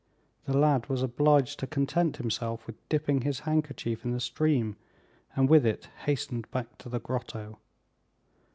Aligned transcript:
The 0.45 0.57
lad 0.57 0.89
was 0.89 1.03
obliged 1.03 1.59
to 1.59 1.67
content 1.67 2.17
himself 2.17 2.65
with 2.65 2.75
dipping 2.89 3.21
his 3.21 3.41
handkerchief 3.41 4.03
in 4.03 4.13
the 4.13 4.19
stream, 4.19 4.75
and 5.35 5.47
with 5.47 5.63
it 5.63 5.89
hastened 6.05 6.49
back 6.49 6.75
to 6.79 6.89
the 6.89 6.99
grotto. 6.99 7.59